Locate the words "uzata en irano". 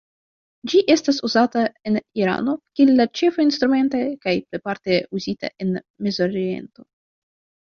1.29-2.55